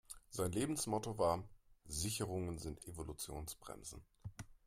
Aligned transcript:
Sein 0.31 0.51
Lebensmotto 0.51 1.19
war: 1.19 1.47
Sicherungen 1.85 2.57
sind 2.57 2.83
Evolutionsbremsen. 2.87 4.01